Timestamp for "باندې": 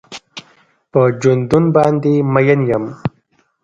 1.75-2.13